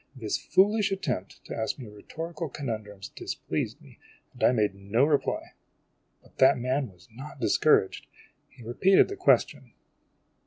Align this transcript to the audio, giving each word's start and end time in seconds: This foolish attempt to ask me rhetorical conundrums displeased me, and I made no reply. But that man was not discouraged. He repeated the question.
This 0.15 0.35
foolish 0.35 0.91
attempt 0.91 1.45
to 1.45 1.55
ask 1.55 1.77
me 1.77 1.87
rhetorical 1.87 2.49
conundrums 2.49 3.09
displeased 3.09 3.79
me, 3.83 3.99
and 4.33 4.43
I 4.43 4.51
made 4.51 4.73
no 4.73 5.05
reply. 5.05 5.53
But 6.23 6.39
that 6.39 6.57
man 6.57 6.91
was 6.91 7.07
not 7.11 7.39
discouraged. 7.39 8.07
He 8.49 8.63
repeated 8.63 9.09
the 9.09 9.15
question. 9.15 9.73